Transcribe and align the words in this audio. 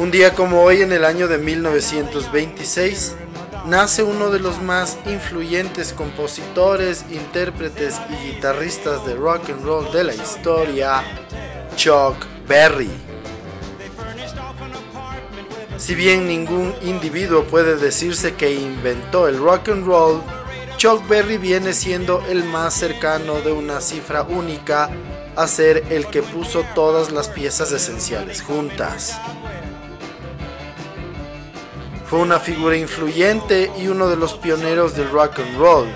Un 0.00 0.10
día 0.10 0.32
como 0.32 0.62
hoy 0.62 0.80
en 0.80 0.92
el 0.92 1.04
año 1.04 1.28
de 1.28 1.36
1926 1.36 3.16
nace 3.66 4.02
uno 4.02 4.30
de 4.30 4.40
los 4.40 4.62
más 4.62 4.96
influyentes 5.04 5.92
compositores, 5.92 7.04
intérpretes 7.10 8.00
y 8.08 8.28
guitarristas 8.32 9.04
de 9.04 9.14
rock 9.14 9.50
and 9.50 9.62
roll 9.62 9.92
de 9.92 10.04
la 10.04 10.14
historia, 10.14 11.02
Chuck 11.76 12.16
Berry. 12.48 12.88
Si 15.76 15.94
bien 15.94 16.26
ningún 16.26 16.74
individuo 16.80 17.44
puede 17.44 17.76
decirse 17.76 18.32
que 18.36 18.54
inventó 18.54 19.28
el 19.28 19.36
rock 19.36 19.68
and 19.68 19.86
roll, 19.86 20.22
Chuck 20.78 21.06
Berry 21.08 21.36
viene 21.36 21.74
siendo 21.74 22.24
el 22.26 22.44
más 22.44 22.72
cercano 22.72 23.42
de 23.42 23.52
una 23.52 23.82
cifra 23.82 24.22
única 24.22 24.88
a 25.36 25.46
ser 25.46 25.84
el 25.90 26.06
que 26.06 26.22
puso 26.22 26.64
todas 26.74 27.12
las 27.12 27.28
piezas 27.28 27.70
esenciales 27.70 28.40
juntas. 28.40 29.20
Fue 32.10 32.18
una 32.18 32.40
figura 32.40 32.76
influyente 32.76 33.70
y 33.78 33.86
uno 33.86 34.08
de 34.08 34.16
los 34.16 34.32
pioneros 34.32 34.96
del 34.96 35.12
rock 35.12 35.38
and 35.38 35.56
roll. 35.56 35.86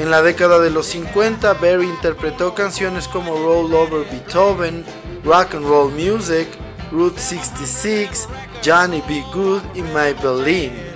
En 0.00 0.10
la 0.10 0.20
década 0.20 0.58
de 0.58 0.70
los 0.70 0.86
50, 0.86 1.54
Berry 1.54 1.86
interpretó 1.86 2.56
canciones 2.56 3.06
como 3.06 3.36
Roll 3.36 3.72
Over 3.72 4.04
Beethoven, 4.10 4.84
Rock 5.24 5.54
and 5.54 5.64
Roll 5.64 5.92
Music, 5.92 6.48
Route 6.90 7.20
66, 7.20 8.26
Johnny 8.64 9.00
B. 9.06 9.24
Good 9.32 9.62
y 9.76 9.82
Maybelline. 9.82 10.92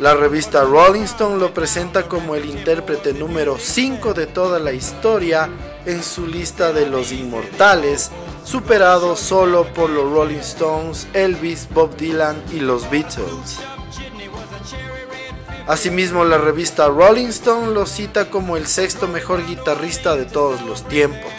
La 0.00 0.14
revista 0.14 0.64
Rolling 0.64 1.04
Stone 1.04 1.38
lo 1.38 1.54
presenta 1.54 2.08
como 2.08 2.34
el 2.34 2.44
intérprete 2.46 3.12
número 3.12 3.56
5 3.56 4.14
de 4.14 4.26
toda 4.26 4.58
la 4.58 4.72
historia 4.72 5.48
en 5.86 6.02
su 6.02 6.26
lista 6.26 6.72
de 6.72 6.86
los 6.86 7.12
inmortales 7.12 8.10
superado 8.50 9.14
solo 9.14 9.64
por 9.74 9.90
los 9.90 10.10
Rolling 10.10 10.38
Stones, 10.38 11.06
Elvis, 11.12 11.68
Bob 11.72 11.96
Dylan 11.96 12.42
y 12.52 12.58
los 12.58 12.90
Beatles. 12.90 13.60
Asimismo, 15.68 16.24
la 16.24 16.36
revista 16.36 16.88
Rolling 16.88 17.28
Stone 17.28 17.72
lo 17.72 17.86
cita 17.86 18.28
como 18.28 18.56
el 18.56 18.66
sexto 18.66 19.06
mejor 19.06 19.46
guitarrista 19.46 20.16
de 20.16 20.24
todos 20.24 20.62
los 20.62 20.82
tiempos. 20.88 21.30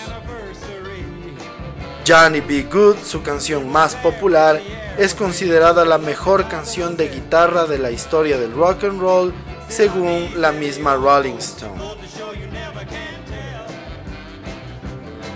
Johnny 2.07 2.39
B. 2.39 2.63
Good, 2.71 2.95
su 3.03 3.21
canción 3.23 3.69
más 3.69 3.95
popular, 3.95 4.61
es 4.97 5.13
considerada 5.13 5.83
la 5.83 5.97
mejor 5.97 6.47
canción 6.47 6.95
de 6.95 7.09
guitarra 7.09 7.65
de 7.65 7.77
la 7.77 7.91
historia 7.91 8.37
del 8.37 8.53
rock 8.53 8.85
and 8.85 9.01
roll 9.01 9.33
según 9.67 10.29
la 10.37 10.53
misma 10.53 10.95
Rolling 10.95 11.39
Stone. 11.39 12.00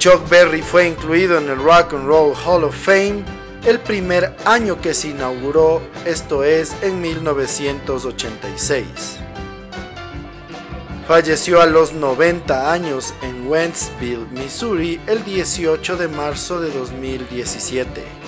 Chuck 0.06 0.30
Berry 0.30 0.62
fue 0.62 0.88
incluido 0.88 1.40
en 1.40 1.50
el 1.50 1.58
Rock 1.58 1.96
and 1.96 2.06
Roll 2.06 2.36
Hall 2.46 2.64
of 2.64 2.76
Fame 2.76 3.26
el 3.66 3.80
primer 3.80 4.36
año 4.46 4.80
que 4.80 4.94
se 4.94 5.08
inauguró, 5.08 5.82
esto 6.06 6.44
es 6.44 6.76
en 6.84 7.02
1986. 7.02 8.86
Falleció 11.08 11.60
a 11.60 11.66
los 11.66 11.94
90 11.94 12.72
años 12.72 13.16
en 13.24 13.48
Wentzville, 13.48 14.28
Missouri, 14.30 15.02
el 15.08 15.24
18 15.24 15.98
de 15.98 16.08
marzo 16.08 16.62
de 16.62 16.70
2017. 16.70 18.25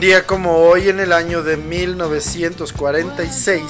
Un 0.00 0.06
día 0.06 0.26
como 0.26 0.56
hoy, 0.56 0.88
en 0.88 0.98
el 0.98 1.12
año 1.12 1.42
de 1.42 1.58
1946, 1.58 3.62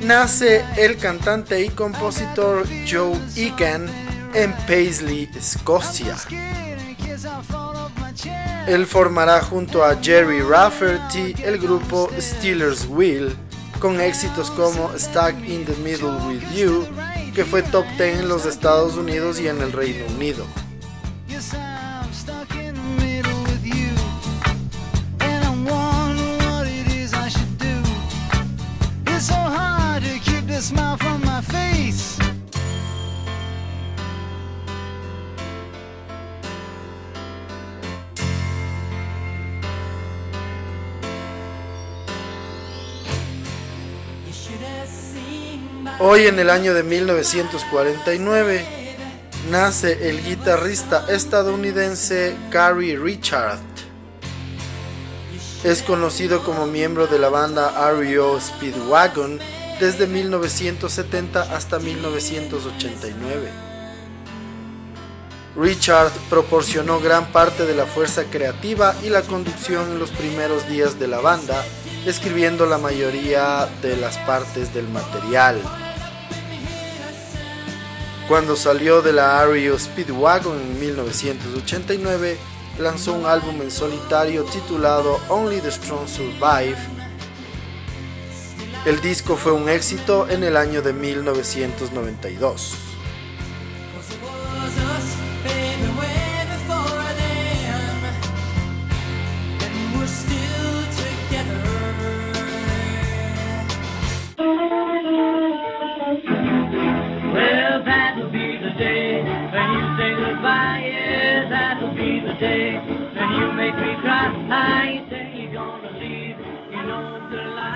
nace 0.00 0.64
el 0.76 0.96
cantante 0.96 1.64
y 1.64 1.68
compositor 1.68 2.66
Joe 2.90 3.16
Egan 3.36 3.86
en 4.34 4.52
Paisley, 4.66 5.30
Escocia. 5.36 6.16
Él 8.66 8.84
formará 8.84 9.40
junto 9.42 9.84
a 9.84 9.94
Jerry 9.94 10.40
Rafferty 10.40 11.36
el 11.40 11.58
grupo 11.58 12.10
Steelers 12.18 12.88
Wheel, 12.88 13.32
con 13.78 14.00
éxitos 14.00 14.50
como 14.50 14.90
Stuck 14.98 15.36
in 15.46 15.64
the 15.66 15.76
Middle 15.84 16.16
with 16.26 16.42
You, 16.52 16.84
que 17.32 17.44
fue 17.44 17.62
top 17.62 17.86
10 17.96 18.22
en 18.22 18.28
los 18.28 18.44
Estados 18.44 18.96
Unidos 18.96 19.38
y 19.38 19.46
en 19.46 19.62
el 19.62 19.70
Reino 19.70 20.04
Unido. 20.16 20.44
Hoy 45.98 46.26
en 46.26 46.38
el 46.38 46.50
año 46.50 46.74
de 46.74 46.82
1949 46.82 48.66
nace 49.50 50.10
el 50.10 50.22
guitarrista 50.22 51.06
estadounidense 51.08 52.36
Gary 52.50 52.96
Richard. 52.96 53.60
Es 55.64 55.80
conocido 55.80 56.44
como 56.44 56.66
miembro 56.66 57.06
de 57.06 57.18
la 57.18 57.30
banda 57.30 57.72
REO 57.92 58.38
Speedwagon 58.38 59.40
desde 59.80 60.06
1970 60.06 61.40
hasta 61.56 61.78
1989. 61.78 63.48
Richard 65.56 66.12
proporcionó 66.28 67.00
gran 67.00 67.32
parte 67.32 67.64
de 67.64 67.74
la 67.74 67.86
fuerza 67.86 68.24
creativa 68.24 68.94
y 69.02 69.08
la 69.08 69.22
conducción 69.22 69.92
en 69.92 69.98
los 69.98 70.10
primeros 70.10 70.68
días 70.68 70.98
de 70.98 71.08
la 71.08 71.20
banda, 71.20 71.64
escribiendo 72.04 72.66
la 72.66 72.76
mayoría 72.76 73.66
de 73.80 73.96
las 73.96 74.18
partes 74.18 74.74
del 74.74 74.86
material. 74.88 75.58
Cuando 78.28 78.56
salió 78.56 79.02
de 79.02 79.12
la 79.12 79.46
REO 79.46 79.78
Speedwagon 79.78 80.60
en 80.60 80.80
1989, 80.80 82.36
lanzó 82.80 83.12
un 83.12 83.24
álbum 83.24 83.62
en 83.62 83.70
solitario 83.70 84.42
titulado 84.42 85.20
Only 85.28 85.60
the 85.60 85.70
Strong 85.70 86.08
Survive. 86.08 86.76
El 88.84 89.00
disco 89.00 89.36
fue 89.36 89.52
un 89.52 89.68
éxito 89.68 90.28
en 90.28 90.42
el 90.42 90.56
año 90.56 90.82
de 90.82 90.92
1992. 90.92 92.95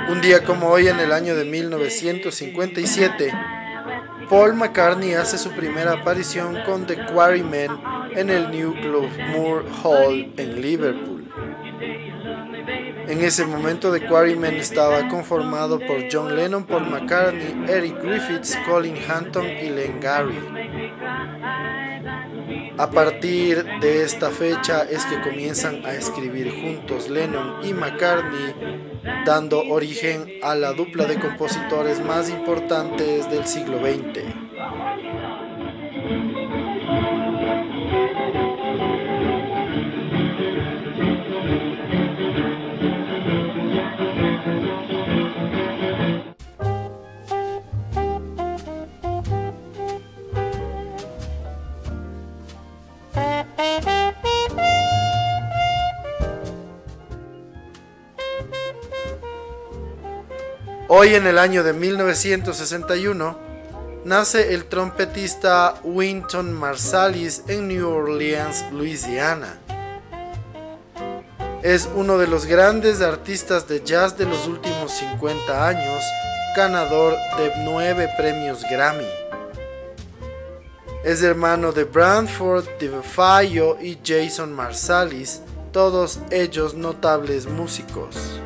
Un 0.09 0.21
día 0.21 0.45
como 0.45 0.69
hoy 0.69 0.89
en 0.89 0.99
el 0.99 1.13
año 1.13 1.37
de 1.37 1.45
1957, 1.45 3.33
Paul 4.29 4.55
McCartney 4.55 5.15
hace 5.15 5.39
su 5.39 5.51
primera 5.51 5.93
aparición 5.93 6.59
con 6.67 6.87
The 6.87 7.07
Quarrymen 7.07 7.71
en 8.13 8.31
el 8.31 8.51
New 8.51 8.75
Moore 9.33 9.65
Hall 9.83 10.33
en 10.37 10.61
Liverpool. 10.61 11.29
En 13.09 13.23
ese 13.23 13.45
momento 13.45 13.93
The 13.93 14.07
Quarrymen 14.07 14.55
estaba 14.55 15.09
conformado 15.09 15.81
por 15.81 16.05
John 16.13 16.37
Lennon, 16.37 16.65
Paul 16.65 16.89
McCartney, 16.89 17.65
Eric 17.69 18.01
Griffiths, 18.03 18.57
Colin 18.69 18.97
Hanton 19.09 19.47
y 19.47 19.69
Len 19.71 20.01
Gary. 20.01 20.39
A 22.81 22.89
partir 22.89 23.63
de 23.83 24.05
esta 24.05 24.31
fecha 24.31 24.85
es 24.85 25.05
que 25.05 25.21
comienzan 25.21 25.85
a 25.85 25.93
escribir 25.93 26.51
juntos 26.51 27.11
Lennon 27.11 27.63
y 27.63 27.75
McCartney, 27.75 28.55
dando 29.27 29.61
origen 29.69 30.27
a 30.43 30.55
la 30.55 30.73
dupla 30.73 31.05
de 31.05 31.21
compositores 31.21 32.03
más 32.03 32.31
importantes 32.31 33.31
del 33.31 33.47
siglo 33.47 33.81
XX. 33.81 34.40
Hoy 61.03 61.15
en 61.15 61.27
el 61.27 61.39
año 61.39 61.65
de 61.65 61.73
1961 61.73 63.39
nace 64.05 64.53
el 64.53 64.67
trompetista 64.67 65.81
Winton 65.83 66.53
Marsalis 66.53 67.43
en 67.49 67.69
New 67.69 67.89
Orleans, 67.89 68.67
Louisiana. 68.71 69.59
Es 71.63 71.89
uno 71.95 72.19
de 72.19 72.27
los 72.27 72.45
grandes 72.45 73.01
artistas 73.01 73.67
de 73.67 73.83
jazz 73.83 74.19
de 74.19 74.27
los 74.27 74.47
últimos 74.47 74.93
50 74.93 75.67
años, 75.67 76.05
ganador 76.55 77.15
de 77.39 77.51
nueve 77.65 78.11
premios 78.19 78.63
Grammy. 78.71 79.09
Es 81.03 81.23
hermano 81.23 81.73
de 81.73 81.85
Branford 81.85 82.67
DeFayo 82.79 83.79
y 83.81 83.99
Jason 84.05 84.53
Marsalis, 84.53 85.41
todos 85.73 86.19
ellos 86.31 86.75
notables 86.75 87.47
músicos. 87.47 88.39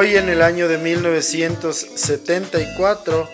Hoy 0.00 0.14
en 0.14 0.28
el 0.28 0.42
año 0.42 0.68
de 0.68 0.78
1974 0.78 3.28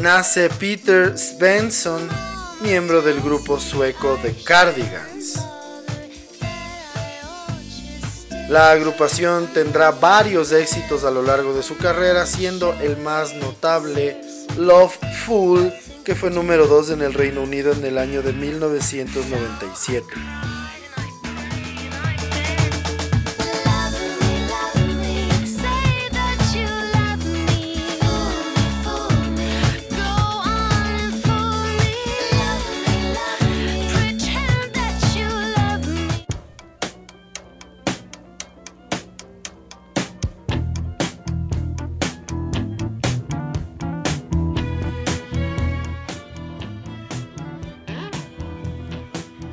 nace 0.00 0.50
Peter 0.50 1.16
Svensson, 1.16 2.08
miembro 2.60 3.02
del 3.02 3.20
grupo 3.20 3.60
sueco 3.60 4.18
The 4.20 4.34
Cardigans. 4.42 5.38
La 8.48 8.72
agrupación 8.72 9.46
tendrá 9.54 9.92
varios 9.92 10.50
éxitos 10.50 11.04
a 11.04 11.12
lo 11.12 11.22
largo 11.22 11.54
de 11.54 11.62
su 11.62 11.76
carrera, 11.76 12.26
siendo 12.26 12.74
el 12.80 12.96
más 12.96 13.36
notable 13.36 14.20
Love 14.58 14.98
Fool, 15.24 15.72
que 16.04 16.16
fue 16.16 16.30
número 16.30 16.66
2 16.66 16.90
en 16.90 17.02
el 17.02 17.14
Reino 17.14 17.42
Unido 17.42 17.70
en 17.70 17.84
el 17.84 17.98
año 17.98 18.22
de 18.22 18.32
1997. 18.32 20.04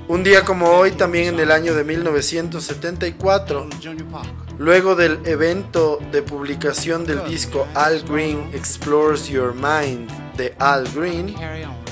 Un 0.10 0.24
día 0.24 0.44
como 0.44 0.72
hoy, 0.72 0.90
también 0.94 1.36
en 1.36 1.40
el 1.40 1.52
año 1.52 1.76
de 1.76 1.84
1974, 1.84 3.70
luego 4.58 4.96
del 4.96 5.20
evento 5.24 6.00
de 6.12 6.24
publicación 6.24 7.06
del 7.06 7.24
disco 7.28 7.68
Al 7.76 8.02
Green 8.02 8.50
Explores 8.52 9.28
Your 9.28 9.54
Mind 9.54 10.10
de 10.36 10.56
Al 10.58 10.92
Green, 10.96 11.36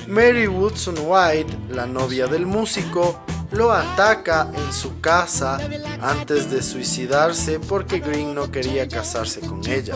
Mary 0.08 0.48
Woodson 0.48 0.96
White, 1.00 1.56
la 1.70 1.86
novia 1.86 2.26
del 2.26 2.48
músico, 2.48 3.24
lo 3.52 3.72
ataca 3.72 4.50
en 4.52 4.74
su 4.74 5.00
casa 5.00 5.60
antes 6.02 6.50
de 6.50 6.64
suicidarse 6.64 7.60
porque 7.60 8.00
Green 8.00 8.34
no 8.34 8.52
quería 8.52 8.88
casarse 8.88 9.42
con 9.42 9.64
ella. 9.68 9.94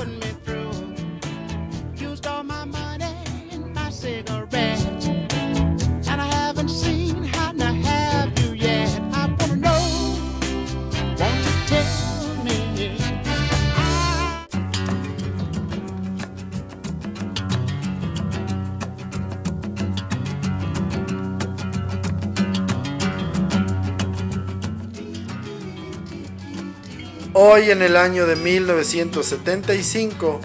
Hoy 27.44 27.72
en 27.72 27.82
el 27.82 27.98
año 27.98 28.28
de 28.28 28.36
1975, 28.36 30.42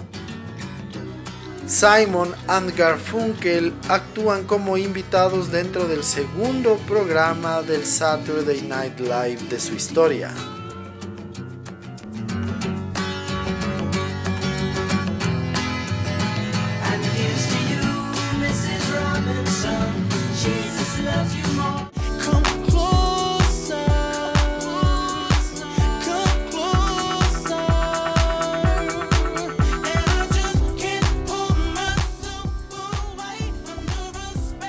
Simon 1.67 2.33
and 2.47 2.75
Garfunkel 2.75 3.71
actúan 3.87 4.45
como 4.45 4.77
invitados 4.77 5.51
dentro 5.51 5.87
del 5.87 6.03
segundo 6.03 6.77
programa 6.87 7.61
del 7.61 7.85
Saturday 7.85 8.63
Night 8.63 8.99
Live 8.99 9.43
de 9.47 9.59
su 9.59 9.75
historia. 9.75 10.33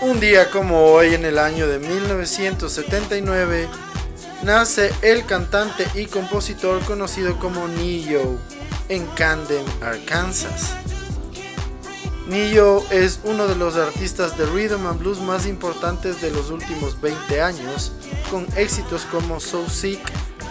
Un 0.01 0.21
día 0.21 0.49
como 0.51 0.93
hoy, 0.93 1.15
en 1.15 1.25
el 1.25 1.41
año 1.41 1.67
de 1.67 1.81
1979, 1.81 3.69
nace 4.45 4.93
el 5.03 5.27
cantante 5.27 5.89
y 5.97 6.07
compositor 6.07 6.85
conocido 6.85 7.37
como 7.41 7.67
Neo 7.67 8.39
en 8.89 9.05
Camden, 9.09 9.65
Arkansas. 9.83 10.73
Neo 12.29 12.85
es 12.91 13.19
uno 13.25 13.49
de 13.49 13.57
los 13.57 13.75
artistas 13.75 14.39
de 14.39 14.47
rhythm 14.47 14.87
and 14.87 15.01
blues 15.01 15.19
más 15.19 15.47
importantes 15.47 16.21
de 16.21 16.31
los 16.31 16.51
últimos 16.51 17.01
20 17.01 17.43
años, 17.43 17.91
con 18.31 18.47
éxitos 18.57 19.05
como 19.07 19.41
So 19.41 19.69
Sick, 19.69 20.01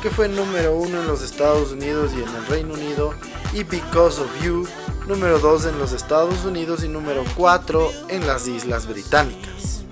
que 0.01 0.09
fue 0.09 0.27
número 0.27 0.75
uno 0.75 0.99
en 0.99 1.07
los 1.07 1.21
Estados 1.21 1.71
Unidos 1.71 2.11
y 2.13 2.21
en 2.21 2.35
el 2.35 2.45
Reino 2.47 2.73
Unido, 2.73 3.13
y 3.53 3.63
Because 3.63 4.21
of 4.21 4.43
You, 4.43 4.67
número 5.07 5.39
2 5.39 5.67
en 5.67 5.79
los 5.79 5.93
Estados 5.93 6.43
Unidos 6.43 6.83
y 6.83 6.89
número 6.89 7.23
4 7.35 7.91
en 8.09 8.27
las 8.27 8.47
Islas 8.47 8.87
Británicas. 8.87 9.85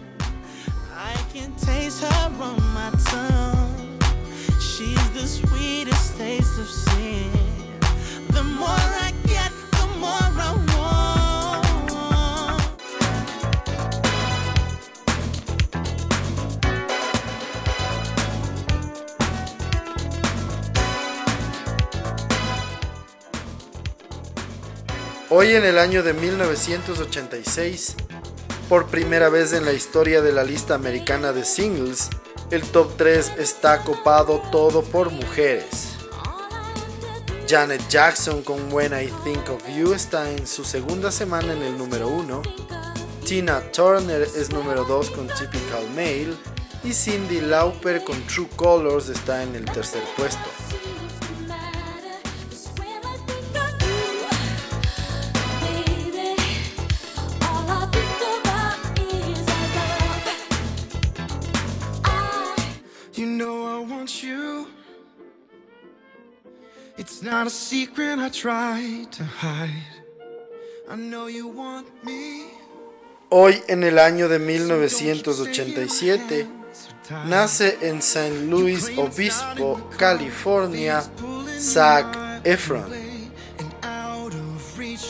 the 8.29 8.43
more 8.43 8.67
I 8.69 9.13
get, 9.25 9.51
the 9.72 9.88
more 10.00 10.12
I 10.12 10.53
want. 10.55 10.64
Hoy 25.38 25.54
en 25.54 25.65
el 25.65 25.80
año 25.80 26.01
de 26.01 26.13
1986, 26.13 27.98
por 28.70 28.88
primera 28.88 29.27
vez 29.27 29.51
en 29.51 29.65
la 29.65 29.74
historia 29.74 30.22
de 30.22 30.32
la 30.32 30.46
lista 30.46 30.75
americana 30.75 31.34
de 31.34 31.44
singles, 31.44 32.10
el 32.51 32.62
top 32.62 32.96
3 32.96 33.34
está 33.38 33.82
copado 33.82 34.42
todo 34.50 34.82
por 34.82 35.12
mujeres. 35.12 35.98
Janet 37.50 37.86
Jackson 37.89 38.44
con 38.44 38.72
When 38.72 38.94
I 38.94 39.12
Think 39.25 39.50
of 39.50 39.62
You 39.75 39.92
está 39.92 40.32
en 40.32 40.48
su 40.48 40.63
segunda 40.63 41.12
semana 41.12 41.51
en 41.51 41.63
el 41.63 41.77
número 41.77 42.08
1. 42.08 42.42
Tina 43.25 43.60
Turner 43.74 44.22
es 44.22 44.54
número 44.54 44.86
2 44.86 45.10
con 45.10 45.27
Typical 45.27 45.86
Male. 45.89 46.34
Y 46.86 46.94
Cindy 46.94 47.42
Lauper 47.42 48.06
con 48.06 48.25
True 48.27 48.48
Colors 48.56 49.10
está 49.10 49.44
en 49.44 49.54
el 49.54 49.65
tercer 49.65 50.04
puesto. 50.15 50.64
Not 67.25 67.48
a 67.48 67.50
secret 67.50 68.20
I 68.20 68.29
try 68.29 69.08
to 69.10 69.24
hide. 69.24 70.03
I 70.88 70.96
know 70.96 71.27
you 71.27 71.48
want 71.48 71.88
me. 72.03 72.46
Hoy 73.29 73.63
en 73.67 73.84
el 73.84 73.98
año 73.98 74.29
de 74.29 74.38
1987 74.38 76.48
nace 77.25 77.79
en 77.82 78.03
San 78.03 78.51
Luis 78.51 78.91
Obispo, 78.96 79.89
California, 79.98 81.03
Zac 81.60 82.15
Efron, 82.44 82.86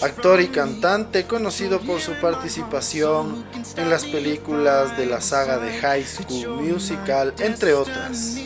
actor 0.01 0.39
y 0.39 0.47
cantante 0.47 1.25
conocido 1.25 1.81
por 1.81 1.99
su 1.99 2.13
participación 2.21 3.45
en 3.75 3.89
las 3.89 4.05
películas 4.05 4.97
de 4.97 5.05
la 5.05 5.19
saga 5.19 5.57
de 5.57 5.77
High 5.79 6.05
School 6.05 6.61
Musical, 6.61 7.33
entre 7.39 7.73
otras. 7.73 8.37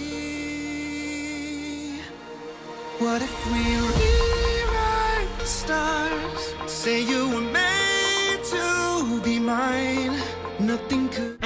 What 3.00 3.22
if 3.22 3.46
we 3.50 3.64
rewrite 3.78 5.40
the 5.40 5.46
stars? 5.46 6.54
Say 6.68 7.02
you 7.02 7.30
were 7.30 7.40
made 7.40 8.44
to 8.52 9.22
be 9.24 9.40
mine. 9.40 10.20
Nothing 10.60 11.08
could. 11.08 11.40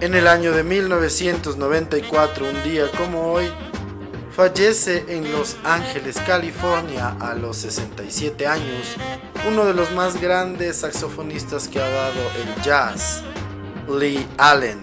En 0.00 0.14
el 0.14 0.28
año 0.28 0.52
de 0.52 0.62
1994, 0.62 2.46
un 2.48 2.62
día 2.62 2.88
como 2.96 3.32
hoy, 3.32 3.50
Fallece 4.34 5.04
en 5.08 5.30
Los 5.30 5.56
Ángeles, 5.62 6.16
California, 6.26 7.16
a 7.20 7.34
los 7.34 7.58
67 7.58 8.46
años, 8.46 8.96
uno 9.46 9.66
de 9.66 9.74
los 9.74 9.92
más 9.92 10.18
grandes 10.18 10.76
saxofonistas 10.76 11.68
que 11.68 11.78
ha 11.78 11.88
dado 11.88 12.20
el 12.40 12.62
jazz, 12.62 13.22
Lee 13.86 14.26
Allen. 14.38 14.80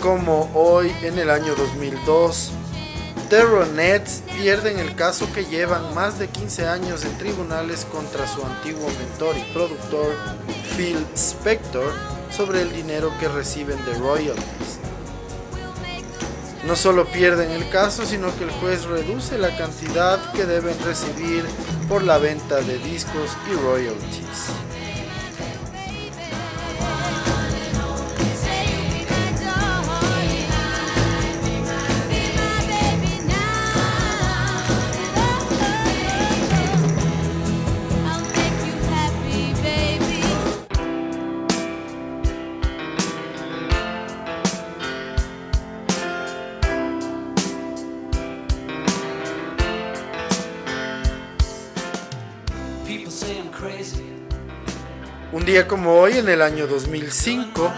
Como 0.00 0.50
hoy, 0.54 0.90
en 1.02 1.18
el 1.18 1.28
año 1.28 1.54
2002, 1.54 2.50
Terronets 3.28 4.22
pierden 4.40 4.78
el 4.78 4.94
caso 4.94 5.30
que 5.34 5.44
llevan 5.44 5.94
más 5.94 6.18
de 6.18 6.28
15 6.28 6.66
años 6.66 7.04
en 7.04 7.16
tribunales 7.18 7.84
contra 7.84 8.26
su 8.26 8.42
antiguo 8.42 8.88
mentor 8.98 9.36
y 9.36 9.42
productor 9.52 10.14
Phil 10.74 11.06
Spector 11.14 11.92
sobre 12.34 12.62
el 12.62 12.72
dinero 12.72 13.12
que 13.20 13.28
reciben 13.28 13.76
de 13.84 13.92
royalties. 13.94 14.78
No 16.64 16.74
solo 16.74 17.06
pierden 17.06 17.50
el 17.50 17.68
caso, 17.68 18.06
sino 18.06 18.34
que 18.38 18.44
el 18.44 18.50
juez 18.52 18.84
reduce 18.84 19.36
la 19.36 19.54
cantidad 19.58 20.32
que 20.32 20.46
deben 20.46 20.76
recibir 20.86 21.44
por 21.86 22.02
la 22.02 22.16
venta 22.16 22.62
de 22.62 22.78
discos 22.78 23.36
y 23.52 23.54
royalties. 23.56 24.75
Día 55.56 55.66
como 55.66 55.98
hoy, 55.98 56.18
en 56.18 56.28
el 56.28 56.42
año 56.42 56.66
2005, 56.66 57.72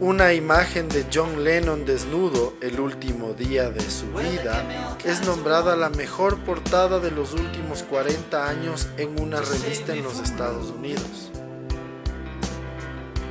una 0.00 0.32
imagen 0.32 0.88
de 0.88 1.04
John 1.12 1.44
Lennon 1.44 1.84
desnudo 1.84 2.54
el 2.62 2.80
último 2.80 3.34
día 3.34 3.68
de 3.68 3.82
su 3.82 4.06
vida 4.14 4.96
es 5.04 5.26
nombrada 5.26 5.76
la 5.76 5.90
mejor 5.90 6.38
portada 6.38 7.00
de 7.00 7.10
los 7.10 7.34
últimos 7.34 7.82
40 7.82 8.48
años 8.48 8.88
en 8.96 9.20
una 9.20 9.42
revista 9.42 9.92
en 9.94 10.02
los 10.02 10.20
Estados 10.20 10.70
Unidos. 10.70 11.32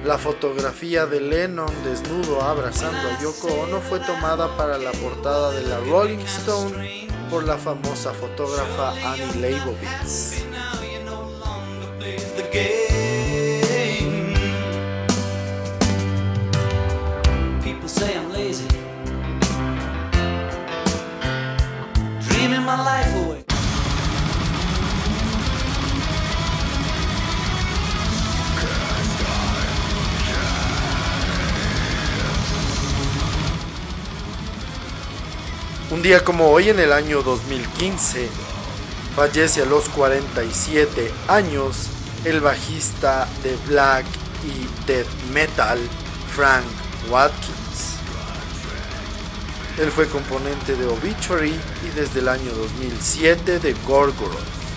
La 0.05 0.19
fotografía 0.19 1.07
de 1.07 1.21
Lennon 1.21 1.73
desnudo 1.83 2.43
abrazando 2.43 2.99
a 3.09 3.19
Yoko 3.19 3.47
Ono 3.47 3.81
fue 3.81 3.99
tomada 3.99 4.55
para 4.57 4.77
la 4.77 4.91
portada 4.91 5.53
de 5.53 5.63
la 5.63 5.79
Rolling 5.79 6.23
Stone 6.23 7.07
por 7.31 7.45
la 7.45 7.57
famosa 7.57 8.13
fotógrafa 8.13 8.91
Annie 9.11 9.41
Leibovitz. 9.41 10.43
Un 35.91 36.03
día 36.03 36.23
como 36.23 36.49
hoy 36.49 36.69
en 36.69 36.79
el 36.79 36.93
año 36.93 37.21
2015, 37.23 38.29
fallece 39.15 39.63
a 39.63 39.65
los 39.65 39.89
47 39.89 41.11
años 41.27 41.89
el 42.25 42.41
bajista 42.41 43.27
de 43.43 43.55
black 43.67 44.05
y 44.43 44.87
death 44.87 45.07
metal 45.31 45.79
Frank 46.35 46.65
Watkins. 47.09 47.97
Él 49.77 49.91
fue 49.91 50.07
componente 50.07 50.75
de 50.75 50.85
Obituary 50.85 51.57
y 51.85 51.89
desde 51.95 52.19
el 52.19 52.27
año 52.27 52.51
2007 52.51 53.59
de 53.59 53.73
Gorgoroth. 53.87 54.68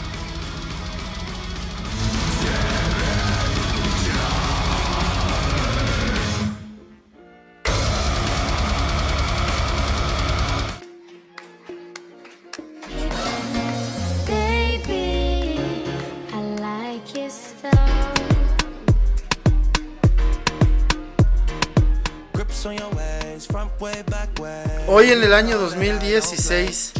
Hoy 25.03 25.11
en 25.11 25.25
el 25.25 25.35
año 25.35 25.59
2016, 25.59 26.93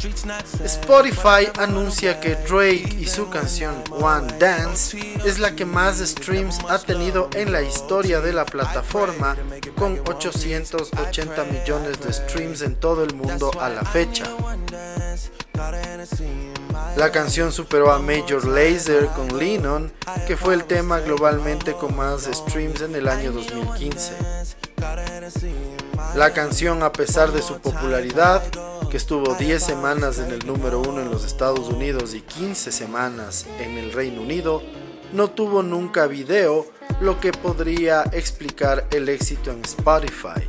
Spotify 0.65 1.49
anuncia 1.57 2.19
que 2.19 2.35
Drake 2.35 2.97
y 2.99 3.07
su 3.07 3.31
canción 3.31 3.77
One 3.93 4.27
Dance 4.41 4.99
es 5.25 5.39
la 5.39 5.55
que 5.55 5.65
más 5.65 5.99
streams 5.99 6.59
ha 6.69 6.81
tenido 6.81 7.31
en 7.33 7.53
la 7.53 7.63
historia 7.63 8.21
de 8.21 8.33
la 8.33 8.45
plataforma, 8.45 9.37
con 9.77 10.01
880 10.01 11.45
millones 11.45 12.01
de 12.01 12.13
streams 12.13 12.63
en 12.63 12.75
todo 12.75 13.05
el 13.05 13.15
mundo 13.15 13.53
a 13.61 13.69
la 13.69 13.85
fecha. 13.85 14.25
La 16.97 17.13
canción 17.13 17.53
superó 17.53 17.93
a 17.93 18.01
Major 18.01 18.45
Lazer 18.45 19.07
con 19.15 19.39
Lennon, 19.39 19.93
que 20.27 20.37
fue 20.37 20.55
el 20.55 20.65
tema 20.65 20.99
globalmente 20.99 21.75
con 21.75 21.95
más 21.95 22.23
streams 22.25 22.81
en 22.81 22.97
el 22.97 23.07
año 23.07 23.31
2015. 23.31 24.15
La 26.15 26.33
canción, 26.33 26.83
a 26.83 26.93
pesar 26.93 27.33
de 27.33 27.41
su 27.41 27.59
popularidad, 27.61 28.43
que 28.91 28.99
estuvo 28.99 29.35
10 29.35 29.63
semanas 29.63 30.19
en 30.19 30.31
el 30.31 30.47
número 30.47 30.81
1 30.81 31.01
en 31.01 31.11
los 31.11 31.25
Estados 31.25 31.69
Unidos 31.69 32.15
y 32.15 32.21
15 32.21 32.71
semanas 32.71 33.47
en 33.59 33.79
el 33.79 33.93
Reino 33.93 34.21
Unido, 34.21 34.63
no 35.13 35.29
tuvo 35.29 35.63
nunca 35.63 36.07
video, 36.07 36.67
lo 37.01 37.19
que 37.19 37.33
podría 37.33 38.05
explicar 38.13 38.87
el 38.91 39.09
éxito 39.09 39.51
en 39.51 39.63
Spotify. 39.65 40.47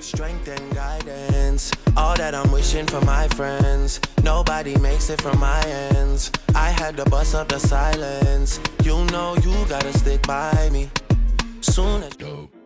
strength 0.00 0.48
and 0.48 0.74
guidance. 0.74 1.72
All 1.96 2.14
that 2.16 2.34
I'm 2.34 2.52
wishing 2.52 2.86
for 2.86 3.00
my 3.06 3.26
friends. 3.28 4.00
Nobody 4.22 4.76
makes 4.78 5.08
it 5.08 5.20
from 5.20 5.40
my 5.40 5.62
ends. 5.92 6.30
I 6.54 6.70
had 6.70 6.96
to 6.98 7.04
bust 7.06 7.34
up 7.34 7.48
the 7.48 7.58
silence. 7.58 8.60
You 8.82 9.04
know 9.06 9.34
you 9.36 9.54
gotta 9.66 9.96
stick 9.96 10.22
by 10.26 10.68
me. 10.70 10.90
Soon 11.62 12.02
as. 12.02 12.63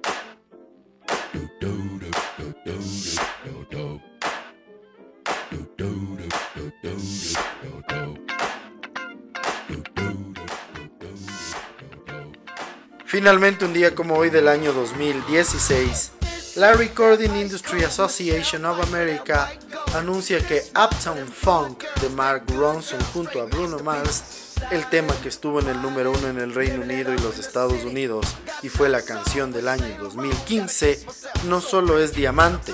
Finalmente 13.05 13.65
un 13.65 13.73
día 13.73 13.95
como 13.95 14.15
hoy 14.15 14.31
del 14.31 14.47
año 14.49 14.73
2016 14.73 16.13
la 16.57 16.73
Recording 16.73 17.37
Industry 17.37 17.85
Association 17.85 18.65
of 18.65 18.81
America 18.89 19.51
anuncia 19.95 20.41
que 20.47 20.63
Uptown 20.71 21.27
Funk 21.27 21.85
de 22.01 22.09
Mark 22.11 22.45
Ronson 22.57 23.01
junto 23.13 23.41
a 23.41 23.45
Bruno 23.47 23.79
Mars, 23.79 24.55
el 24.71 24.85
tema 24.87 25.15
que 25.23 25.29
estuvo 25.29 25.61
en 25.61 25.69
el 25.69 25.81
número 25.81 26.11
uno 26.11 26.29
en 26.29 26.39
el 26.39 26.55
Reino 26.55 26.83
Unido 26.83 27.15
y 27.15 27.19
los 27.19 27.39
Estados 27.39 27.85
Unidos 27.85 28.27
y 28.63 28.69
fue 28.69 28.89
la 28.89 29.03
canción 29.03 29.53
del 29.53 29.69
año 29.69 29.87
2015, 30.01 31.01
no 31.47 31.61
solo 31.61 31.99
es 31.99 32.15
diamante, 32.15 32.73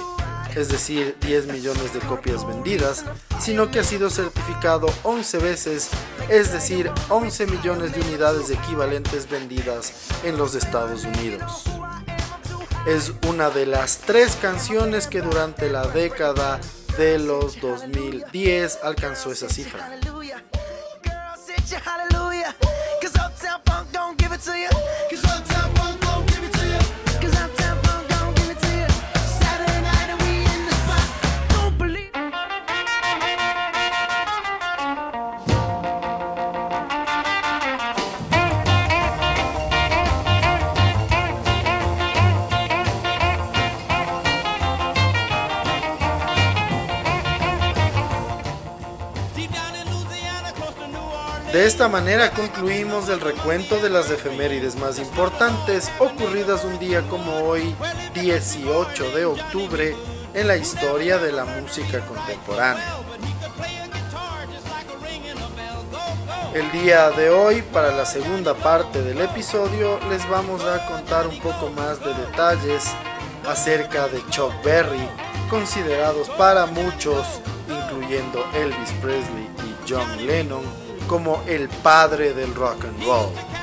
es 0.55 0.69
decir, 0.69 1.17
10 1.21 1.47
millones 1.47 1.93
de 1.93 2.01
copias 2.01 2.47
vendidas, 2.47 3.05
sino 3.41 3.71
que 3.71 3.81
ha 3.81 3.85
sido 3.85 4.09
certificado 4.11 4.87
11 5.03 5.39
veces, 5.39 5.89
es 6.29 6.53
decir, 6.53 6.91
11 7.09 7.47
millones 7.47 7.93
de 7.93 8.01
unidades 8.01 8.51
equivalentes 8.51 9.29
vendidas 9.29 9.93
en 10.23 10.39
los 10.39 10.55
Estados 10.55 11.05
Unidos. 11.05 11.65
Es 12.87 13.13
una 13.29 13.51
de 13.51 13.67
las 13.67 13.99
tres 13.99 14.37
canciones 14.41 15.07
que 15.07 15.23
durante 15.23 15.71
la 15.71 15.87
década 15.89 16.61
de 16.99 17.19
los 17.19 17.61
2010 17.61 18.79
alcanzó 18.83 19.33
esa 19.33 19.49
cifra. 19.49 19.99
De 51.55 51.67
esta 51.67 51.89
manera 51.89 52.33
concluimos 52.33 53.09
el 53.09 53.21
recuento 53.21 53.79
de 53.79 53.89
las 53.89 54.11
efemérides 54.11 54.75
más 54.75 54.99
importantes 54.99 55.89
ocurridas 56.01 56.65
un 56.65 56.81
día 56.81 57.03
como 57.03 57.33
hoy, 57.45 57.77
18 58.13 59.13
de 59.13 59.25
octubre, 59.25 59.95
en 60.35 60.49
la 60.49 60.57
historia 60.57 61.19
de 61.19 61.31
la 61.31 61.45
música 61.45 62.05
contemporánea. 62.07 62.97
El 66.55 66.73
día 66.73 67.13
de 67.13 67.31
hoy, 67.31 67.63
para 67.63 67.95
la 67.95 68.05
segunda 68.05 68.55
parte 68.55 69.01
del 69.03 69.21
episodio, 69.21 70.01
les 70.11 70.29
vamos 70.29 70.61
a 70.65 70.85
contar 70.87 71.29
un 71.29 71.39
poco 71.39 71.71
más 71.71 72.01
de 72.01 72.15
detalles 72.15 72.85
acerca 73.47 74.09
de 74.09 74.21
Chuck 74.31 74.53
Berry, 74.65 75.09
considerados 75.49 76.29
para 76.31 76.67
muchos, 76.67 77.25
incluyendo 77.69 78.45
Elvis 78.55 78.91
Presley 79.01 79.49
y 79.63 79.89
John 79.89 80.27
Lennon, 80.27 80.84
como 81.07 81.43
el 81.47 81.69
padre 81.69 82.33
del 82.35 82.55
rock 82.55 82.85
and 82.85 83.05
roll. 83.05 83.54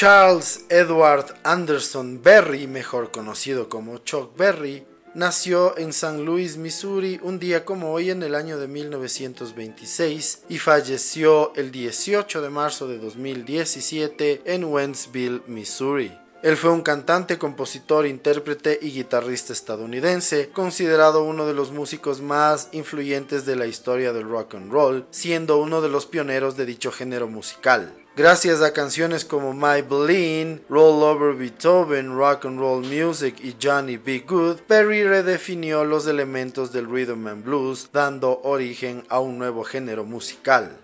Charles 0.00 0.64
Edward 0.68 1.26
Anderson 1.42 2.22
Berry, 2.22 2.68
mejor 2.68 3.10
conocido 3.10 3.68
como 3.68 3.98
Chuck 3.98 4.36
Berry, 4.36 4.86
nació 5.16 5.76
en 5.76 5.92
San 5.92 6.24
Luis, 6.24 6.56
Missouri, 6.56 7.18
un 7.20 7.40
día 7.40 7.64
como 7.64 7.90
hoy 7.90 8.10
en 8.10 8.22
el 8.22 8.36
año 8.36 8.58
de 8.58 8.68
1926 8.68 10.44
y 10.48 10.58
falleció 10.58 11.52
el 11.56 11.72
18 11.72 12.42
de 12.42 12.48
marzo 12.48 12.86
de 12.86 12.98
2017 12.98 14.42
en 14.44 14.66
Wentzville, 14.66 15.42
Missouri. 15.48 16.16
Él 16.44 16.56
fue 16.56 16.70
un 16.70 16.82
cantante, 16.82 17.36
compositor, 17.36 18.06
intérprete 18.06 18.78
y 18.80 18.92
guitarrista 18.92 19.52
estadounidense, 19.52 20.50
considerado 20.50 21.24
uno 21.24 21.44
de 21.44 21.54
los 21.54 21.72
músicos 21.72 22.20
más 22.20 22.68
influyentes 22.70 23.44
de 23.44 23.56
la 23.56 23.66
historia 23.66 24.12
del 24.12 24.28
rock 24.28 24.54
and 24.54 24.70
roll, 24.70 25.08
siendo 25.10 25.60
uno 25.60 25.80
de 25.80 25.88
los 25.88 26.06
pioneros 26.06 26.56
de 26.56 26.66
dicho 26.66 26.92
género 26.92 27.26
musical. 27.26 27.92
Gracias 28.18 28.62
a 28.62 28.72
canciones 28.72 29.24
como 29.24 29.54
My 29.54 29.80
Berlin, 29.88 30.60
Roll 30.68 31.04
Over 31.04 31.36
Beethoven, 31.36 32.16
Rock 32.16 32.46
and 32.46 32.58
Roll 32.58 32.84
Music 32.84 33.36
y 33.44 33.54
Johnny 33.62 33.96
B. 33.96 34.24
Good, 34.26 34.56
Perry 34.66 35.04
redefinió 35.04 35.84
los 35.84 36.08
elementos 36.08 36.72
del 36.72 36.90
rhythm 36.90 37.28
and 37.28 37.44
blues, 37.44 37.90
dando 37.92 38.40
origen 38.42 39.04
a 39.08 39.20
un 39.20 39.38
nuevo 39.38 39.62
género 39.62 40.04
musical. 40.04 40.76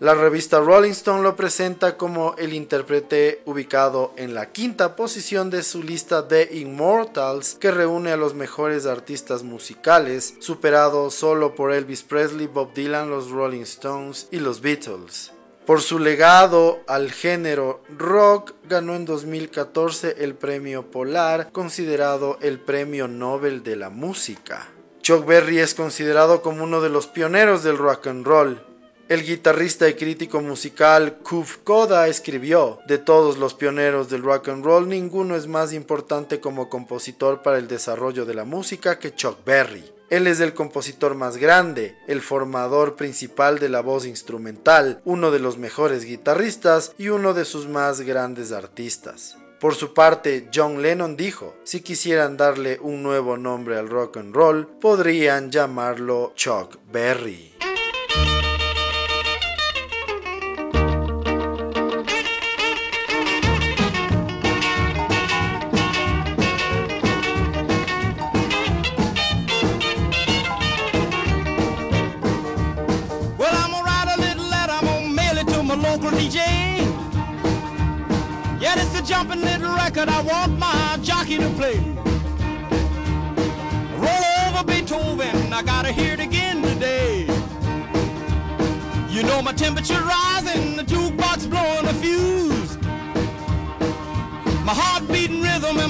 La 0.00 0.12
revista 0.12 0.60
Rolling 0.60 0.90
Stone 0.90 1.22
lo 1.22 1.34
presenta 1.34 1.96
como 1.96 2.34
el 2.36 2.52
intérprete 2.52 3.40
ubicado 3.46 4.12
en 4.18 4.34
la 4.34 4.52
quinta 4.52 4.94
posición 4.94 5.48
de 5.48 5.62
su 5.62 5.82
lista 5.82 6.20
de 6.20 6.50
Immortals, 6.52 7.54
que 7.54 7.70
reúne 7.70 8.12
a 8.12 8.18
los 8.18 8.34
mejores 8.34 8.84
artistas 8.84 9.44
musicales, 9.44 10.34
superado 10.40 11.10
solo 11.10 11.54
por 11.54 11.72
Elvis 11.72 12.02
Presley, 12.02 12.48
Bob 12.48 12.74
Dylan, 12.74 13.08
los 13.08 13.30
Rolling 13.30 13.62
Stones 13.62 14.28
y 14.30 14.40
los 14.40 14.60
Beatles. 14.60 15.32
Por 15.66 15.80
su 15.80 16.00
legado 16.00 16.80
al 16.88 17.12
género 17.12 17.84
rock, 17.96 18.54
ganó 18.68 18.96
en 18.96 19.04
2014 19.04 20.16
el 20.18 20.34
premio 20.34 20.90
Polar, 20.90 21.52
considerado 21.52 22.36
el 22.42 22.58
premio 22.58 23.06
Nobel 23.06 23.62
de 23.62 23.76
la 23.76 23.88
música. 23.88 24.68
Chuck 25.02 25.24
Berry 25.24 25.60
es 25.60 25.74
considerado 25.74 26.42
como 26.42 26.64
uno 26.64 26.80
de 26.80 26.90
los 26.90 27.06
pioneros 27.06 27.62
del 27.62 27.78
rock 27.78 28.08
and 28.08 28.26
roll. 28.26 28.60
El 29.08 29.24
guitarrista 29.24 29.88
y 29.88 29.94
crítico 29.94 30.40
musical 30.40 31.18
Kuf 31.18 31.58
Koda 31.58 32.08
escribió, 32.08 32.80
de 32.88 32.98
todos 32.98 33.38
los 33.38 33.54
pioneros 33.54 34.10
del 34.10 34.22
rock 34.22 34.48
and 34.48 34.64
roll, 34.64 34.88
ninguno 34.88 35.36
es 35.36 35.46
más 35.46 35.72
importante 35.72 36.40
como 36.40 36.68
compositor 36.68 37.40
para 37.42 37.58
el 37.58 37.68
desarrollo 37.68 38.24
de 38.24 38.34
la 38.34 38.44
música 38.44 38.98
que 38.98 39.14
Chuck 39.14 39.44
Berry. 39.44 39.92
Él 40.12 40.26
es 40.26 40.40
el 40.40 40.52
compositor 40.52 41.14
más 41.14 41.38
grande, 41.38 41.96
el 42.06 42.20
formador 42.20 42.96
principal 42.96 43.58
de 43.58 43.70
la 43.70 43.80
voz 43.80 44.04
instrumental, 44.04 45.00
uno 45.06 45.30
de 45.30 45.38
los 45.38 45.56
mejores 45.56 46.04
guitarristas 46.04 46.92
y 46.98 47.08
uno 47.08 47.32
de 47.32 47.46
sus 47.46 47.66
más 47.66 48.02
grandes 48.02 48.52
artistas. 48.52 49.38
Por 49.58 49.74
su 49.74 49.94
parte, 49.94 50.50
John 50.54 50.82
Lennon 50.82 51.16
dijo, 51.16 51.56
si 51.64 51.80
quisieran 51.80 52.36
darle 52.36 52.78
un 52.82 53.02
nuevo 53.02 53.38
nombre 53.38 53.78
al 53.78 53.88
rock 53.88 54.18
and 54.18 54.34
roll, 54.34 54.66
podrían 54.66 55.50
llamarlo 55.50 56.34
Chuck 56.36 56.76
Berry. 56.92 57.54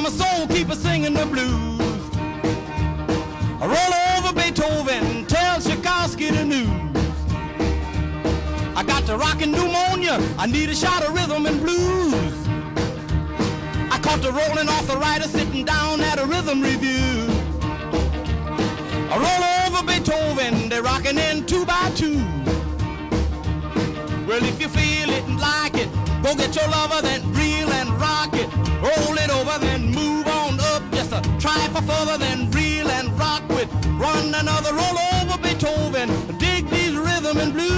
My 0.03 0.11
soul 0.11 0.49
keep 0.49 0.69
a 0.69 0.75
singing 0.75 1.15
the 1.15 1.25
blues. 1.27 1.81
I 3.61 3.67
roll 3.67 3.95
over 4.19 4.35
Beethoven, 4.35 5.27
tell 5.27 5.61
Tchaikovsky 5.61 6.31
the 6.31 6.45
news. 6.45 6.69
I 8.75 8.83
got 8.83 9.07
the 9.07 9.17
rockin' 9.17 9.53
pneumonia, 9.53 10.19
I 10.39 10.47
need 10.47 10.71
a 10.71 10.75
shot 10.75 11.05
of 11.05 11.15
rhythm 11.15 11.47
and 11.47 11.61
blues. 11.61 12.35
I 13.93 14.01
caught 14.03 14.23
the 14.23 14.33
rolling 14.33 14.69
off 14.69 14.89
the 14.89 14.97
rider 14.97 15.29
sitting 15.29 15.65
down 15.65 16.01
at 16.01 16.19
a 16.19 16.27
rhythm 16.27 16.61
review. 16.63 17.29
I 19.09 19.17
roll 19.27 19.77
over 19.77 19.87
Beethoven, 19.87 20.69
they're 20.69 20.83
rockin' 20.83 21.19
in 21.19 21.47
two 21.47 21.65
by 21.65 21.93
two. 21.95 22.19
Well, 24.27 24.43
if 24.43 24.61
you 24.61 24.69
feel 24.69 25.11
it 25.11 25.23
and 25.29 25.39
like 25.39 25.77
it, 25.77 25.92
go 26.23 26.35
get 26.35 26.55
your 26.55 26.69
lover, 26.69 27.03
then 27.03 27.21
reel 27.33 27.71
and 27.73 27.91
rock 28.01 28.33
it. 28.35 28.49
Roll 28.81 29.17
it 29.19 29.31
over, 29.31 29.59
then 29.59 29.91
move 29.91 30.27
on 30.27 30.59
up. 30.61 30.83
Just 30.93 31.13
a 31.13 31.21
try 31.39 31.63
further, 31.87 32.19
then 32.19 32.51
reel 32.51 32.89
and 32.91 33.09
rock 33.19 33.43
with. 33.49 33.69
Run 33.99 34.35
another 34.35 34.73
roll 34.73 34.99
over 35.17 35.39
Beethoven. 35.39 36.09
Dig 36.39 36.69
these 36.71 36.97
rhythm 36.97 37.39
and 37.39 37.53
blues. 37.53 37.73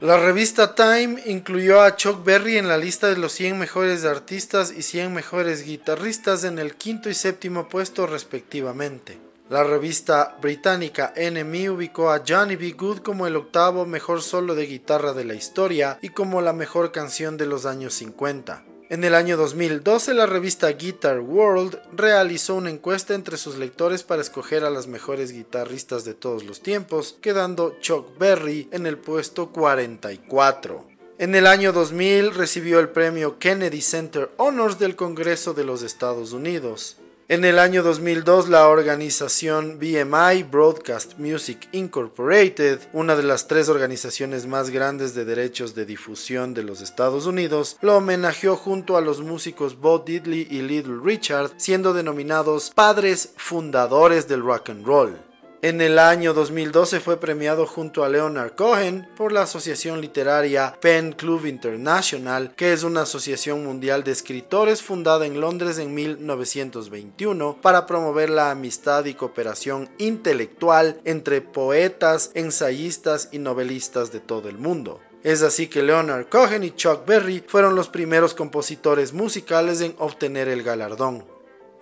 La 0.00 0.16
revista 0.16 0.74
Time 0.74 1.20
incluyó 1.26 1.82
a 1.82 1.96
Chuck 1.96 2.24
Berry 2.24 2.56
en 2.56 2.68
la 2.68 2.78
lista 2.78 3.08
de 3.08 3.16
los 3.16 3.32
100 3.32 3.58
mejores 3.58 4.04
artistas 4.04 4.72
y 4.76 4.82
100 4.82 5.12
mejores 5.12 5.64
guitarristas 5.64 6.44
en 6.44 6.58
el 6.58 6.76
quinto 6.76 7.10
y 7.10 7.14
séptimo 7.14 7.68
puesto 7.68 8.06
respectivamente. 8.06 9.27
La 9.50 9.64
revista 9.64 10.36
británica 10.42 11.14
NME 11.16 11.70
ubicó 11.70 12.10
a 12.10 12.22
Johnny 12.26 12.56
B. 12.56 12.72
Good 12.72 12.98
como 12.98 13.26
el 13.26 13.34
octavo 13.34 13.86
mejor 13.86 14.20
solo 14.20 14.54
de 14.54 14.66
guitarra 14.66 15.14
de 15.14 15.24
la 15.24 15.32
historia 15.32 15.98
y 16.02 16.10
como 16.10 16.42
la 16.42 16.52
mejor 16.52 16.92
canción 16.92 17.38
de 17.38 17.46
los 17.46 17.64
años 17.64 17.94
50. 17.94 18.62
En 18.90 19.04
el 19.04 19.14
año 19.14 19.38
2012 19.38 20.12
la 20.12 20.26
revista 20.26 20.68
Guitar 20.68 21.20
World 21.20 21.80
realizó 21.94 22.56
una 22.56 22.68
encuesta 22.68 23.14
entre 23.14 23.38
sus 23.38 23.56
lectores 23.56 24.02
para 24.02 24.20
escoger 24.20 24.64
a 24.64 24.70
las 24.70 24.86
mejores 24.86 25.32
guitarristas 25.32 26.04
de 26.04 26.12
todos 26.12 26.44
los 26.44 26.60
tiempos, 26.60 27.16
quedando 27.22 27.78
Chuck 27.80 28.18
Berry 28.18 28.68
en 28.70 28.86
el 28.86 28.98
puesto 28.98 29.50
44. 29.50 30.86
En 31.16 31.34
el 31.34 31.46
año 31.46 31.72
2000 31.72 32.34
recibió 32.34 32.80
el 32.80 32.90
premio 32.90 33.38
Kennedy 33.38 33.80
Center 33.80 34.30
Honors 34.36 34.78
del 34.78 34.94
Congreso 34.94 35.54
de 35.54 35.64
los 35.64 35.82
Estados 35.82 36.34
Unidos. 36.34 36.98
En 37.30 37.44
el 37.44 37.58
año 37.58 37.82
2002, 37.82 38.48
la 38.48 38.68
organización 38.68 39.78
BMI 39.78 40.44
Broadcast 40.44 41.18
Music 41.18 41.68
Incorporated, 41.72 42.80
una 42.94 43.16
de 43.16 43.22
las 43.22 43.46
tres 43.46 43.68
organizaciones 43.68 44.46
más 44.46 44.70
grandes 44.70 45.14
de 45.14 45.26
derechos 45.26 45.74
de 45.74 45.84
difusión 45.84 46.54
de 46.54 46.62
los 46.62 46.80
Estados 46.80 47.26
Unidos, 47.26 47.76
lo 47.82 47.98
homenajeó 47.98 48.56
junto 48.56 48.96
a 48.96 49.02
los 49.02 49.20
músicos 49.20 49.78
Bo 49.78 49.98
Diddley 49.98 50.48
y 50.50 50.62
Little 50.62 51.00
Richard, 51.04 51.50
siendo 51.58 51.92
denominados 51.92 52.70
padres 52.70 53.34
fundadores 53.36 54.26
del 54.26 54.40
rock 54.40 54.70
and 54.70 54.86
roll. 54.86 55.27
En 55.60 55.80
el 55.80 55.98
año 55.98 56.34
2012 56.34 57.00
fue 57.00 57.18
premiado 57.18 57.66
junto 57.66 58.04
a 58.04 58.08
Leonard 58.08 58.54
Cohen 58.54 59.08
por 59.16 59.32
la 59.32 59.42
asociación 59.42 60.00
literaria 60.00 60.78
Pen 60.80 61.10
Club 61.10 61.46
International, 61.46 62.54
que 62.54 62.72
es 62.72 62.84
una 62.84 63.02
asociación 63.02 63.64
mundial 63.64 64.04
de 64.04 64.12
escritores 64.12 64.82
fundada 64.82 65.26
en 65.26 65.40
Londres 65.40 65.78
en 65.78 65.94
1921 65.94 67.58
para 67.60 67.86
promover 67.86 68.30
la 68.30 68.52
amistad 68.52 69.04
y 69.06 69.14
cooperación 69.14 69.90
intelectual 69.98 71.00
entre 71.04 71.40
poetas, 71.40 72.30
ensayistas 72.34 73.28
y 73.32 73.40
novelistas 73.40 74.12
de 74.12 74.20
todo 74.20 74.48
el 74.48 74.58
mundo. 74.58 75.00
Es 75.24 75.42
así 75.42 75.66
que 75.66 75.82
Leonard 75.82 76.28
Cohen 76.28 76.62
y 76.62 76.70
Chuck 76.70 77.04
Berry 77.04 77.42
fueron 77.44 77.74
los 77.74 77.88
primeros 77.88 78.32
compositores 78.32 79.12
musicales 79.12 79.80
en 79.80 79.96
obtener 79.98 80.46
el 80.46 80.62
galardón. 80.62 81.24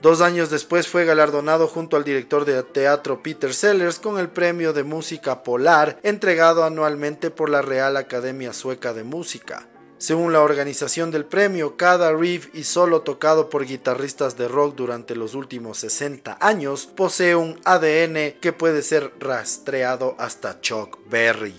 Dos 0.06 0.20
años 0.20 0.50
después 0.50 0.86
fue 0.86 1.04
galardonado 1.04 1.66
junto 1.66 1.96
al 1.96 2.04
director 2.04 2.44
de 2.44 2.62
teatro 2.62 3.24
Peter 3.24 3.52
Sellers 3.52 3.98
con 3.98 4.20
el 4.20 4.28
premio 4.28 4.72
de 4.72 4.84
música 4.84 5.42
Polar 5.42 5.98
entregado 6.04 6.62
anualmente 6.62 7.32
por 7.32 7.50
la 7.50 7.60
Real 7.60 7.96
Academia 7.96 8.52
Sueca 8.52 8.92
de 8.92 9.02
Música. 9.02 9.66
Según 9.98 10.32
la 10.32 10.42
organización 10.42 11.10
del 11.10 11.24
premio, 11.24 11.76
cada 11.76 12.12
riff 12.12 12.54
y 12.54 12.62
solo 12.62 13.00
tocado 13.00 13.50
por 13.50 13.66
guitarristas 13.66 14.38
de 14.38 14.46
rock 14.46 14.76
durante 14.76 15.16
los 15.16 15.34
últimos 15.34 15.78
60 15.78 16.38
años 16.40 16.86
posee 16.86 17.34
un 17.34 17.60
ADN 17.64 18.38
que 18.40 18.52
puede 18.56 18.82
ser 18.82 19.12
rastreado 19.18 20.14
hasta 20.20 20.60
Chuck 20.60 21.00
Berry. 21.10 21.56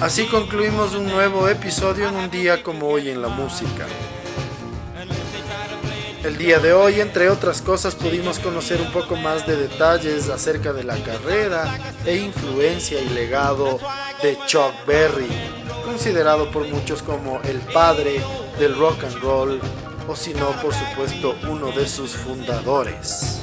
Así 0.00 0.26
concluimos 0.26 0.94
un 0.94 1.08
nuevo 1.08 1.48
episodio 1.48 2.08
en 2.08 2.14
un 2.14 2.30
día 2.30 2.62
como 2.62 2.86
hoy 2.86 3.10
en 3.10 3.20
la 3.20 3.26
música. 3.26 3.84
El 6.22 6.38
día 6.38 6.60
de 6.60 6.72
hoy, 6.72 7.00
entre 7.00 7.28
otras 7.28 7.60
cosas, 7.60 7.96
pudimos 7.96 8.38
conocer 8.38 8.80
un 8.80 8.92
poco 8.92 9.16
más 9.16 9.44
de 9.44 9.56
detalles 9.56 10.28
acerca 10.28 10.72
de 10.72 10.84
la 10.84 10.96
carrera 11.02 11.94
e 12.06 12.16
influencia 12.16 13.00
y 13.00 13.08
legado 13.08 13.80
de 14.22 14.38
Chuck 14.46 14.86
Berry, 14.86 15.28
considerado 15.84 16.48
por 16.52 16.68
muchos 16.68 17.02
como 17.02 17.40
el 17.42 17.58
padre 17.58 18.20
del 18.60 18.78
rock 18.78 19.02
and 19.02 19.20
roll 19.20 19.60
o 20.06 20.14
si 20.14 20.32
no, 20.32 20.52
por 20.62 20.72
supuesto, 20.74 21.34
uno 21.50 21.72
de 21.72 21.88
sus 21.88 22.12
fundadores. 22.12 23.42